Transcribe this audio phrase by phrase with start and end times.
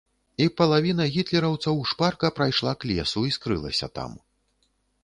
[0.43, 4.21] І палавіна гітлераўцаў шпарка прайшла к лесу і скрылася там.